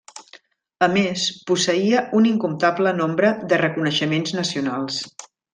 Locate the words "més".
0.93-1.25